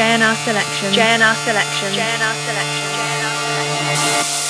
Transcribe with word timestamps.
JNR 0.00 0.34
selection. 0.34 0.92
JNR 0.94 1.34
selection. 1.44 1.92
JNR 1.92 2.34
selection. 2.46 2.88
JNR 2.96 4.49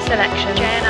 selection. 0.00 0.87